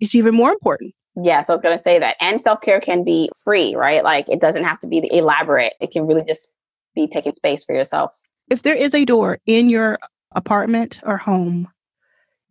[0.00, 0.94] it's even more important.
[1.16, 2.16] Yes i was going to say that.
[2.20, 4.04] And self-care can be free right?
[4.04, 5.72] Like it doesn't have to be elaborate.
[5.80, 6.48] It can really just
[6.94, 8.10] be taking space for yourself.
[8.50, 9.98] If there is a door in your
[10.36, 11.68] apartment or home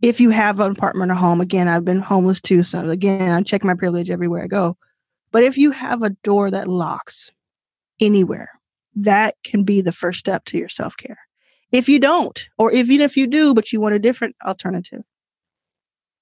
[0.01, 3.41] if you have an apartment or home again i've been homeless too so again i
[3.41, 4.77] check my privilege everywhere i go
[5.33, 7.31] but if you have a door that locks
[7.99, 8.61] anywhere
[8.95, 11.17] that can be the first step to your self care.
[11.71, 15.01] If you don't, or even if you do, but you want a different alternative,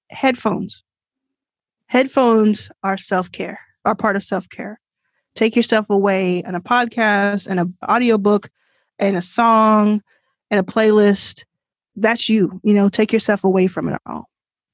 [0.09, 0.83] headphones.
[1.87, 4.79] Headphones are self care, are part of self care.
[5.35, 8.49] Take yourself away and a podcast and an audiobook
[8.99, 10.01] and a song
[10.49, 11.43] and a playlist.
[11.95, 12.59] That's you.
[12.63, 14.29] You know, take yourself away from it all.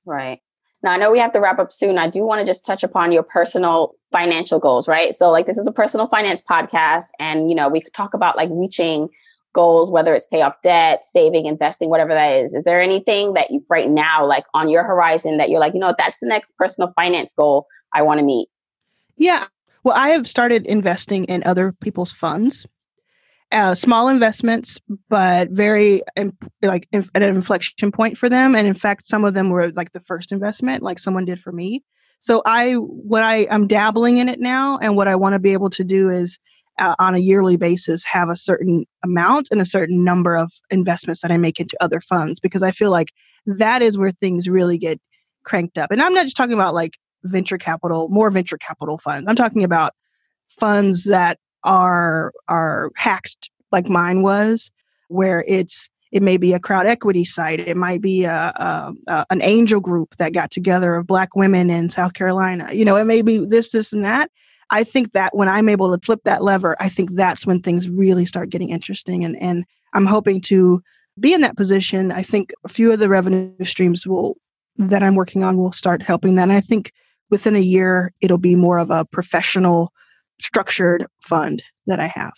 [0.05, 0.41] Right.
[0.87, 1.97] Now, I know we have to wrap up soon.
[1.97, 5.13] I do want to just touch upon your personal financial goals, right?
[5.13, 8.37] So, like, this is a personal finance podcast, and you know, we could talk about
[8.37, 9.09] like reaching
[9.51, 12.53] goals, whether it's pay off debt, saving, investing, whatever that is.
[12.53, 15.81] Is there anything that you right now, like on your horizon, that you're like, you
[15.81, 18.47] know, that's the next personal finance goal I want to meet?
[19.17, 19.47] Yeah.
[19.83, 22.65] Well, I have started investing in other people's funds
[23.51, 24.79] uh, small investments,
[25.09, 26.01] but very
[26.61, 28.55] like at an inflection point for them.
[28.55, 31.51] And in fact, some of them were like the first investment, like someone did for
[31.51, 31.83] me.
[32.19, 35.53] So I, what I, I'm dabbling in it now, and what I want to be
[35.53, 36.39] able to do is,
[36.79, 41.21] uh, on a yearly basis, have a certain amount and a certain number of investments
[41.21, 43.09] that I make into other funds because I feel like
[43.45, 44.99] that is where things really get
[45.43, 45.91] cranked up.
[45.91, 49.27] And I'm not just talking about like venture capital, more venture capital funds.
[49.27, 49.93] I'm talking about
[50.59, 54.71] funds that are are hacked like mine was,
[55.09, 59.25] where it's it may be a crowd equity site, it might be a, a, a,
[59.29, 62.69] an angel group that got together of black women in South Carolina.
[62.71, 64.31] You know, it may be this, this, and that.
[64.69, 67.89] I think that when I'm able to flip that lever, I think that's when things
[67.89, 69.23] really start getting interesting.
[69.23, 70.81] And and I'm hoping to
[71.19, 72.11] be in that position.
[72.11, 74.37] I think a few of the revenue streams will
[74.77, 76.43] that I'm working on will start helping that.
[76.43, 76.93] And I think
[77.29, 79.91] within a year it'll be more of a professional
[80.39, 82.33] structured fund that I have.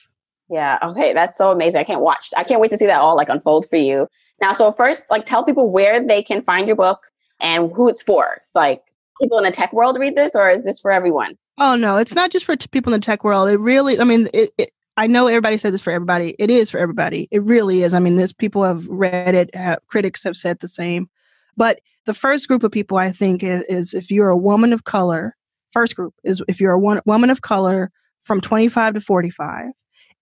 [0.50, 0.80] Yeah.
[0.82, 1.14] Okay.
[1.14, 1.80] That's so amazing.
[1.80, 2.30] I can't watch.
[2.36, 4.08] I can't wait to see that all like unfold for you.
[4.42, 7.08] Now, so first, like tell people where they can find your book
[7.40, 8.36] and who it's for.
[8.38, 8.82] It's like
[9.22, 11.38] people in the tech world read this, or is this for everyone?
[11.58, 13.50] Oh no, it's not just for t- people in the tech world.
[13.50, 16.36] It really, I mean, it, it, I know everybody says this for everybody.
[16.40, 17.28] It is for everybody.
[17.32, 17.94] It really is.
[17.94, 19.54] I mean, this people have read it.
[19.56, 21.10] Have, critics have said the same.
[21.58, 24.86] But the first group of people I think is, is if you're a woman of
[24.86, 25.36] color
[25.72, 27.92] first group is if you're a one, woman of color
[28.24, 29.72] from 25 to 45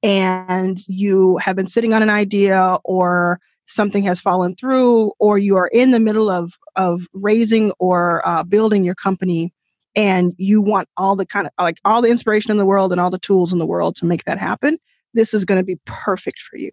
[0.04, 5.58] and you have been sitting on an idea or something has fallen through or you
[5.58, 9.54] are in the middle of of raising or uh, building your company
[9.96, 13.02] and you want all the kind of like all the inspiration in the world and
[13.02, 14.78] all the tools in the world to make that happen
[15.14, 16.72] this is going to be perfect for you.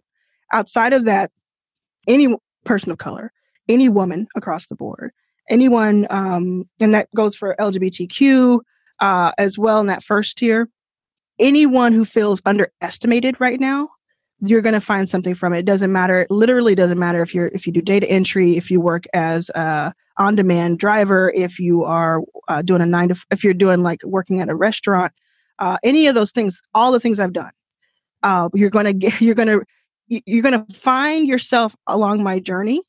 [0.53, 1.31] Outside of that
[2.07, 2.33] any
[2.63, 3.31] person of color
[3.67, 5.11] any woman across the board
[5.49, 8.59] anyone um, and that goes for lgbtq
[8.99, 10.69] uh, as well in that first tier
[11.39, 13.89] anyone who feels underestimated right now
[14.39, 15.59] you're going to find something from it.
[15.59, 16.21] It doesn't matter.
[16.21, 19.49] It literally doesn't matter if you're if you do data entry, if you work as
[19.51, 24.01] a on-demand driver, if you are uh, doing a nine to if you're doing like
[24.03, 25.13] working at a restaurant,
[25.59, 27.51] uh, any of those things, all the things I've done,
[28.23, 29.63] uh, you're going to get you're going to
[30.07, 32.81] you're going to find yourself along my journey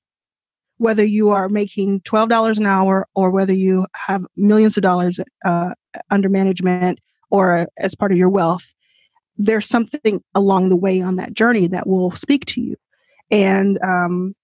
[0.79, 5.73] whether you are making $12 an hour or whether you have millions of dollars uh,
[6.11, 8.75] under management or as part of your wealth
[9.39, 12.77] there's something along the way on that journey that will speak to you.
[13.31, 14.35] And um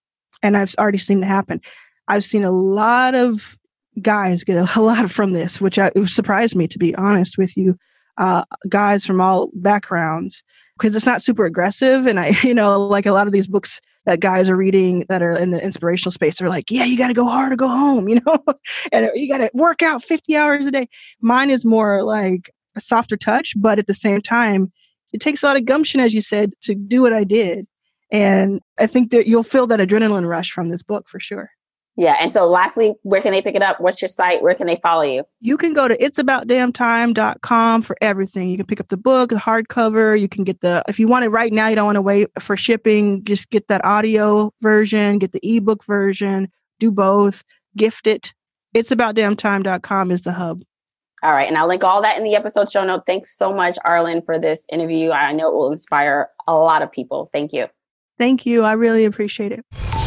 [0.43, 1.61] and i've already seen it happen.
[2.09, 3.57] I've seen a lot of
[4.01, 7.57] guys get a lot from this which I, it surprised me to be honest with
[7.57, 7.79] you.
[8.19, 10.43] Uh guys from all backgrounds
[10.79, 13.81] because it's not super aggressive and i you know like a lot of these books
[14.05, 17.09] that guys are reading that are in the inspirational space are like yeah you got
[17.09, 18.39] to go hard or go home you know
[18.91, 20.89] and you got to work out 50 hours a day
[21.21, 24.73] mine is more like a softer touch but at the same time
[25.13, 27.67] it takes a lot of gumption, as you said, to do what I did.
[28.11, 31.51] And I think that you'll feel that adrenaline rush from this book for sure.
[31.97, 32.17] Yeah.
[32.21, 33.81] And so lastly, where can they pick it up?
[33.81, 34.43] What's your site?
[34.43, 35.25] Where can they follow you?
[35.41, 38.49] You can go to it'saboutdamntime.com for everything.
[38.49, 40.19] You can pick up the book, the hardcover.
[40.19, 42.29] You can get the, if you want it right now, you don't want to wait
[42.41, 46.51] for shipping, just get that audio version, get the ebook version,
[46.81, 47.45] do both,
[47.77, 48.33] gift it.
[48.75, 50.63] It'saboutdamntime.com is the hub.
[51.23, 51.47] All right.
[51.47, 53.05] And I'll link all that in the episode show notes.
[53.05, 55.13] Thanks so much, Arlan, for this interview.
[55.13, 57.31] I know it will inspire a lot of people.
[57.33, 57.67] Thank you.
[58.19, 58.63] Thank you.
[58.63, 60.02] I really appreciate it.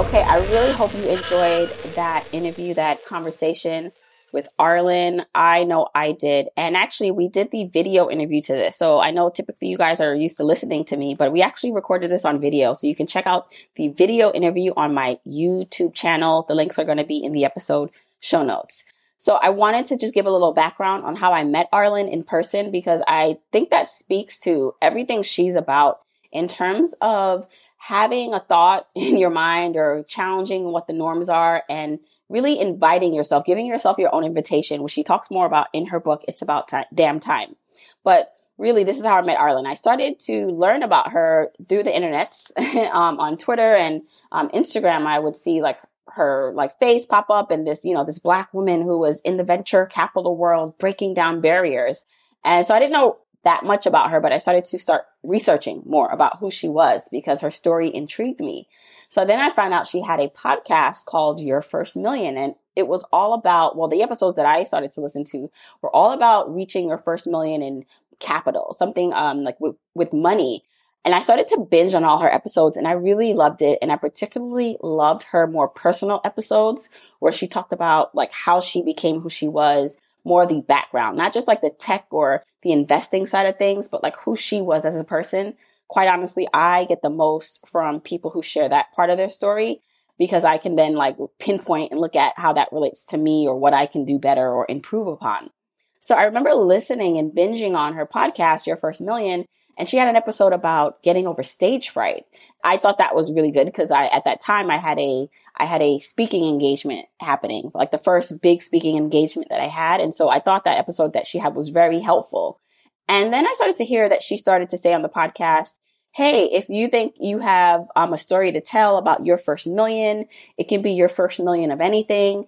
[0.00, 0.22] Okay.
[0.22, 3.92] I really hope you enjoyed that interview, that conversation
[4.32, 5.26] with Arlan.
[5.34, 6.48] I know I did.
[6.56, 8.78] And actually, we did the video interview to this.
[8.78, 11.72] So I know typically you guys are used to listening to me, but we actually
[11.72, 12.72] recorded this on video.
[12.72, 16.46] So you can check out the video interview on my YouTube channel.
[16.48, 18.86] The links are going to be in the episode show notes.
[19.18, 22.22] So I wanted to just give a little background on how I met Arlan in
[22.22, 25.98] person because I think that speaks to everything she's about
[26.32, 27.46] in terms of
[27.80, 33.12] having a thought in your mind or challenging what the norms are and really inviting
[33.12, 36.42] yourself, giving yourself your own invitation, which she talks more about in her book, It's
[36.42, 37.56] About Time, Damn Time.
[38.04, 39.66] But really, this is how I met Arlan.
[39.66, 42.56] I started to learn about her through the internets,
[42.92, 45.06] um, on Twitter and um, Instagram.
[45.06, 45.80] I would see like
[46.12, 49.36] her like face pop up and this, you know, this black woman who was in
[49.36, 52.04] the venture capital world breaking down barriers.
[52.44, 55.82] And so I didn't know that much about her, but I started to start researching
[55.86, 58.68] more about who she was because her story intrigued me.
[59.08, 62.86] So then I found out she had a podcast called Your First Million and it
[62.86, 65.50] was all about, well, the episodes that I started to listen to
[65.82, 67.84] were all about reaching your first million in
[68.18, 70.64] capital, something um like with, with money.
[71.04, 73.78] And I started to binge on all her episodes and I really loved it.
[73.80, 78.82] And I particularly loved her more personal episodes where she talked about like how she
[78.82, 83.26] became who she was, more the background, not just like the tech or the investing
[83.26, 85.54] side of things, but like who she was as a person
[85.90, 89.82] quite honestly, I get the most from people who share that part of their story
[90.18, 93.56] because I can then like pinpoint and look at how that relates to me or
[93.56, 95.50] what I can do better or improve upon.
[95.98, 99.44] So I remember listening and binging on her podcast, Your First Million,
[99.76, 102.24] and she had an episode about getting over stage fright.
[102.62, 105.64] I thought that was really good because I, at that time, I had a, I
[105.64, 110.00] had a speaking engagement happening, like the first big speaking engagement that I had.
[110.00, 112.60] And so I thought that episode that she had was very helpful.
[113.08, 115.74] And then I started to hear that she started to say on the podcast,
[116.12, 120.26] Hey, if you think you have um, a story to tell about your first million,
[120.58, 122.46] it can be your first million of anything.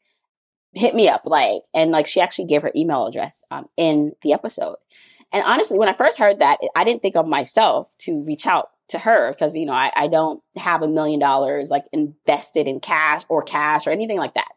[0.75, 4.33] Hit me up, like, and like she actually gave her email address um, in the
[4.33, 4.77] episode.
[5.31, 8.71] And honestly, when I first heard that, I didn't think of myself to reach out
[8.89, 12.81] to her because, you know, I, I don't have a million dollars like invested in
[12.81, 14.51] cash or cash or anything like that.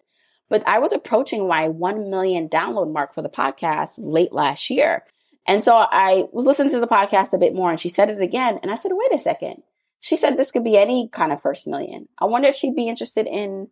[0.49, 5.03] But I was approaching my 1 million download mark for the podcast late last year.
[5.47, 8.21] And so I was listening to the podcast a bit more and she said it
[8.21, 8.59] again.
[8.61, 9.63] And I said, wait a second.
[9.99, 12.07] She said this could be any kind of first million.
[12.19, 13.69] I wonder if she'd be interested in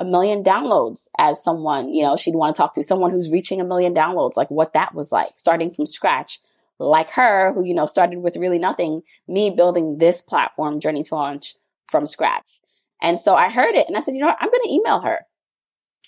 [0.00, 3.60] a million downloads as someone, you know, she'd want to talk to someone who's reaching
[3.60, 6.40] a million downloads, like what that was like, starting from scratch.
[6.78, 11.14] Like her, who, you know, started with really nothing, me building this platform, Journey to
[11.14, 11.54] Launch,
[11.88, 12.60] from scratch.
[13.00, 15.00] And so I heard it and I said, you know what, I'm going to email
[15.00, 15.20] her.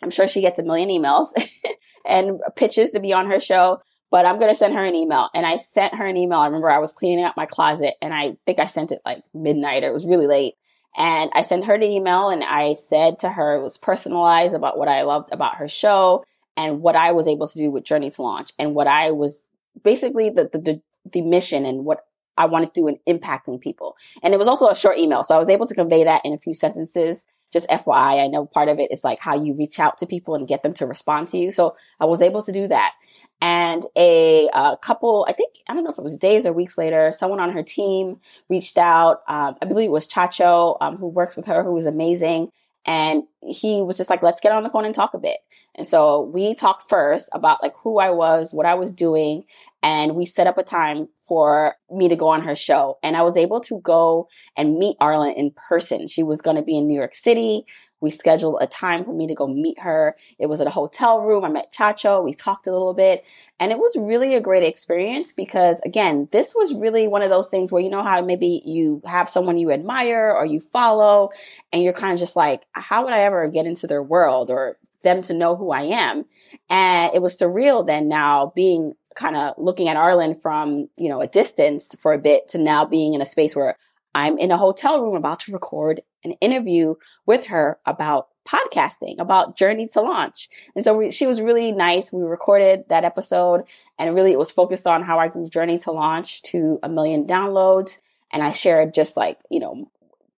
[0.03, 1.29] I'm sure she gets a million emails.
[2.07, 3.81] and pitches to be on her show.
[4.11, 5.29] But I'm going to send her an email.
[5.35, 6.39] And I sent her an email.
[6.39, 9.23] I remember I was cleaning up my closet and I think I sent it like
[9.35, 10.55] midnight or it was really late.
[10.97, 14.79] And I sent her the email and I said to her, it was personalized about
[14.79, 16.25] what I loved about her show
[16.57, 19.43] and what I was able to do with Journey to Launch and what I was
[19.83, 20.81] basically the, the,
[21.13, 22.01] the, mission and what
[22.37, 23.97] I wanted to do in impacting people.
[24.23, 25.23] And it was also a short email.
[25.23, 27.25] So I was able to convey that in a few sentences.
[27.53, 30.35] Just FYI, I know part of it is like how you reach out to people
[30.35, 31.53] and get them to respond to you.
[31.53, 32.95] So I was able to do that.
[33.41, 36.79] And a, a couple, I think, I don't know if it was days or weeks
[36.79, 39.21] later, someone on her team reached out.
[39.29, 42.51] Um, I believe it was Chacho, um, who works with her, who was amazing.
[42.87, 45.39] And he was just like, let's get on the phone and talk a bit.
[45.75, 49.45] And so we talked first about like who I was, what I was doing,
[49.83, 52.99] and we set up a time for me to go on her show.
[53.03, 56.09] And I was able to go and meet Arlan in person.
[56.09, 57.67] She was going to be in New York City.
[58.01, 60.17] We scheduled a time for me to go meet her.
[60.39, 61.45] It was at a hotel room.
[61.45, 62.23] I met Chacho.
[62.23, 63.25] We talked a little bit.
[63.59, 67.49] And it was really a great experience because, again, this was really one of those
[67.49, 71.31] things where you know how maybe you have someone you admire or you follow,
[71.73, 74.77] and you're kind of just like, how would I ever get into their world or
[75.03, 76.25] them to know who I am?
[76.69, 81.23] And it was surreal then now being kind of looking at Arlan from, you know,
[81.23, 83.77] a distance for a bit to now being in a space where
[84.17, 86.95] I'm in a hotel room about to record an interview
[87.27, 90.49] with her about podcasting, about Journey to Launch.
[90.75, 92.11] And so we, she was really nice.
[92.11, 93.65] We recorded that episode
[93.99, 97.27] and really it was focused on how I grew Journey to Launch to a million
[97.27, 98.01] downloads.
[98.33, 99.91] And I shared just like, you know,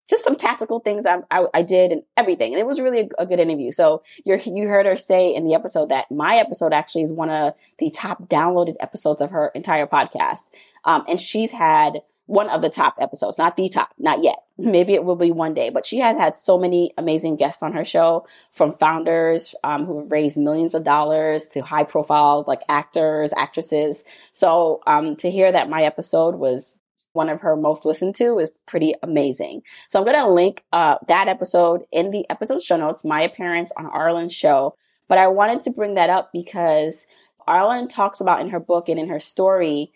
[0.10, 2.54] just some tactical things I, I, I, did and everything.
[2.54, 3.72] And it was really a, a good interview.
[3.72, 7.54] So you heard her say in the episode that my episode actually is one of
[7.78, 10.46] the top downloaded episodes of her entire podcast.
[10.84, 14.44] Um, and she's had one of the top episodes, not the top, not yet.
[14.58, 17.74] Maybe it will be one day, but she has had so many amazing guests on
[17.74, 22.62] her show from founders um, who have raised millions of dollars to high profile like
[22.70, 24.04] actors, actresses.
[24.34, 26.78] So um, to hear that my episode was
[27.14, 29.64] one of her most listened to is pretty amazing.
[29.90, 33.72] So I'm going to link uh, that episode in the episode show notes, my appearance
[33.76, 34.76] on Arlan's show.
[35.08, 37.08] But I wanted to bring that up because
[37.48, 39.94] Arlan talks about in her book and in her story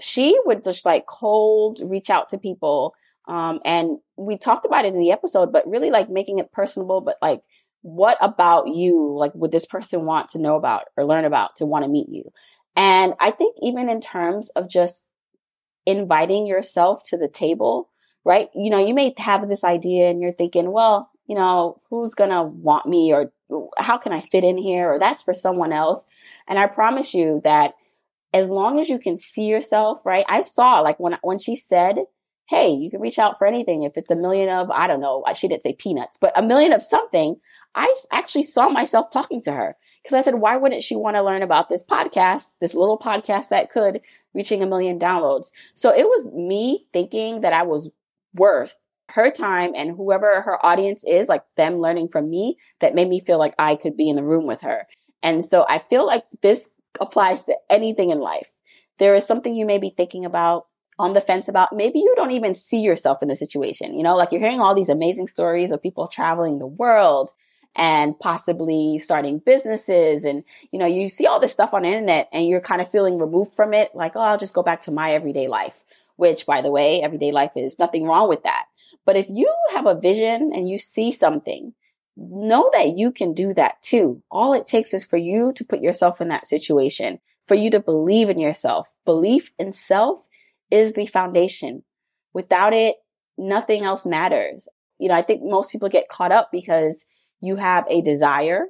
[0.00, 2.94] she would just like cold reach out to people.
[3.26, 7.00] Um, and we talked about it in the episode, but really like making it personable,
[7.00, 7.42] but like,
[7.82, 9.14] what about you?
[9.16, 12.08] Like, would this person want to know about or learn about to want to meet
[12.08, 12.32] you?
[12.76, 15.06] And I think even in terms of just
[15.86, 17.90] inviting yourself to the table,
[18.24, 18.48] right?
[18.54, 22.30] You know, you may have this idea and you're thinking, well, you know, who's going
[22.30, 23.32] to want me or
[23.78, 24.92] how can I fit in here?
[24.92, 26.04] Or that's for someone else.
[26.48, 27.74] And I promise you that
[28.34, 30.26] as long as you can see yourself, right?
[30.28, 31.98] I saw like when when she said,
[32.48, 35.24] "Hey, you can reach out for anything if it's a million of I don't know,
[35.34, 37.36] she didn't say peanuts, but a million of something."
[37.76, 41.22] I actually saw myself talking to her because I said, "Why wouldn't she want to
[41.22, 44.00] learn about this podcast, this little podcast that could
[44.34, 47.92] reaching a million downloads?" So it was me thinking that I was
[48.34, 48.74] worth
[49.10, 53.20] her time and whoever her audience is, like them learning from me, that made me
[53.20, 54.88] feel like I could be in the room with her.
[55.22, 56.68] And so I feel like this
[57.00, 58.50] applies to anything in life.
[58.98, 60.66] There is something you may be thinking about
[60.98, 61.72] on the fence about.
[61.72, 63.96] Maybe you don't even see yourself in the situation.
[63.96, 67.32] You know, like you're hearing all these amazing stories of people traveling the world
[67.76, 70.24] and possibly starting businesses.
[70.24, 72.90] And, you know, you see all this stuff on the internet and you're kind of
[72.90, 73.90] feeling removed from it.
[73.94, 75.82] Like, oh, I'll just go back to my everyday life,
[76.16, 78.66] which by the way, everyday life is nothing wrong with that.
[79.04, 81.74] But if you have a vision and you see something
[82.16, 84.22] know that you can do that too.
[84.30, 87.80] All it takes is for you to put yourself in that situation, for you to
[87.80, 88.92] believe in yourself.
[89.04, 90.24] Belief in self
[90.70, 91.82] is the foundation.
[92.32, 92.96] Without it,
[93.36, 94.68] nothing else matters.
[94.98, 97.04] You know, I think most people get caught up because
[97.40, 98.66] you have a desire,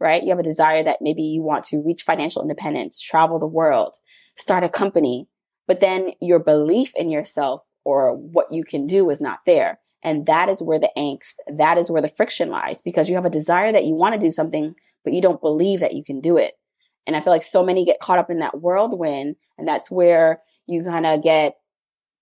[0.00, 0.22] right?
[0.22, 3.96] You have a desire that maybe you want to reach financial independence, travel the world,
[4.36, 5.28] start a company,
[5.66, 9.78] but then your belief in yourself or what you can do is not there.
[10.06, 13.24] And that is where the angst, that is where the friction lies because you have
[13.24, 16.20] a desire that you want to do something, but you don't believe that you can
[16.20, 16.52] do it.
[17.08, 19.34] And I feel like so many get caught up in that whirlwind.
[19.58, 21.56] And that's where you kind of get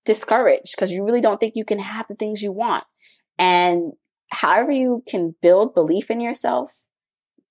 [0.07, 2.85] discouraged because you really don't think you can have the things you want.
[3.39, 3.93] And
[4.31, 6.81] however you can build belief in yourself,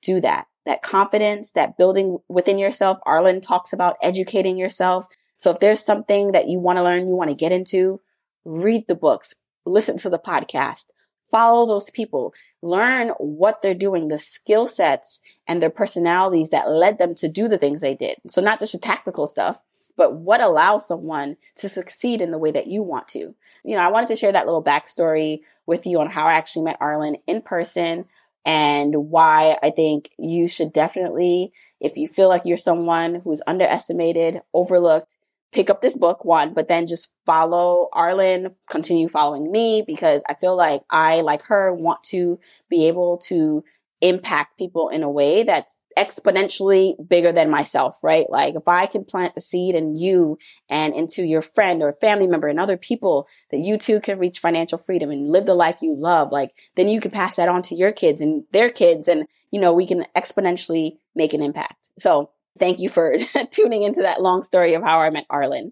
[0.01, 0.47] do that.
[0.65, 2.97] That confidence, that building within yourself.
[3.05, 5.05] Arlan talks about educating yourself.
[5.37, 7.99] So if there's something that you want to learn, you want to get into,
[8.45, 9.35] read the books,
[9.65, 10.87] listen to the podcast,
[11.31, 16.97] follow those people, learn what they're doing, the skill sets and their personalities that led
[16.97, 18.17] them to do the things they did.
[18.27, 19.59] So not just the tactical stuff,
[19.95, 23.35] but what allows someone to succeed in the way that you want to.
[23.63, 26.65] You know, I wanted to share that little backstory with you on how I actually
[26.65, 28.05] met Arlan in person
[28.45, 34.41] and why I think you should definitely, if you feel like you're someone who's underestimated,
[34.53, 35.07] overlooked,
[35.53, 40.33] pick up this book, one, but then just follow Arlan, continue following me because I
[40.33, 42.39] feel like I, like her, want to
[42.69, 43.63] be able to
[44.01, 48.29] impact people in a way that's exponentially bigger than myself, right?
[48.29, 50.37] Like if I can plant the seed in you
[50.67, 54.39] and into your friend or family member and other people that you too can reach
[54.39, 57.61] financial freedom and live the life you love, like then you can pass that on
[57.63, 61.91] to your kids and their kids and you know, we can exponentially make an impact.
[61.99, 63.15] So thank you for
[63.51, 65.71] tuning into that long story of how I met Arlan.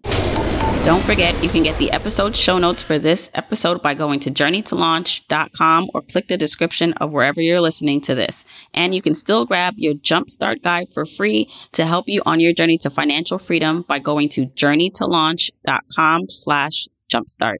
[0.84, 4.32] Don't forget, you can get the episode show notes for this episode by going to
[4.32, 8.44] journeytolaunch.com or click the description of wherever you're listening to this.
[8.74, 12.52] And you can still grab your jumpstart guide for free to help you on your
[12.52, 17.58] journey to financial freedom by going to journeytolaunch.com slash jumpstart.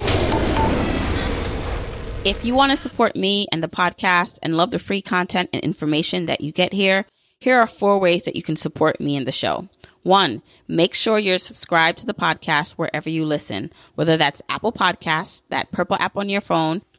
[2.24, 5.62] If you want to support me and the podcast and love the free content and
[5.62, 7.06] information that you get here,
[7.42, 9.68] here are four ways that you can support me and the show.
[10.04, 15.42] One, make sure you're subscribed to the podcast wherever you listen, whether that's Apple Podcasts,
[15.48, 16.82] that purple app on your phone,